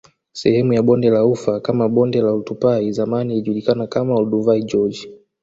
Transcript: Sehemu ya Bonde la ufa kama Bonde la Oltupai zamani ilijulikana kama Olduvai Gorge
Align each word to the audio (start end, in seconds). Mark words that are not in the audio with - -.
Sehemu 0.33 0.73
ya 0.73 0.81
Bonde 0.83 1.09
la 1.09 1.25
ufa 1.25 1.59
kama 1.59 1.89
Bonde 1.89 2.21
la 2.21 2.31
Oltupai 2.33 2.91
zamani 2.91 3.33
ilijulikana 3.33 3.87
kama 3.87 4.15
Olduvai 4.15 4.63
Gorge 4.63 5.11